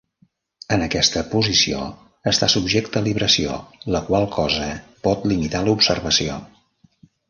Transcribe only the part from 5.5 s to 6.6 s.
l'observació.